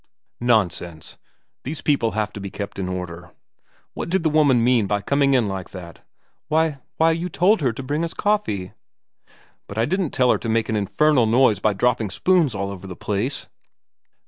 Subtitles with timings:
[0.55, 1.19] 'Nonsense.
[1.63, 3.29] These people have to be kept in order.
[3.93, 6.01] What did the woman mean by coming in like that?'
[6.33, 10.31] * Why, you told her to bring us coffee.' xvn VERA 195' But I didn't tell
[10.31, 13.45] her to make an infernal noise by dropping spoons all over the place.'